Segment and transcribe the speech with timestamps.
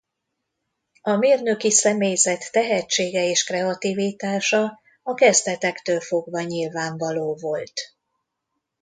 [1.01, 7.81] A mérnöki személyzet tehetsége és kreativitása a kezdetektől fogva nyilvánvaló volt.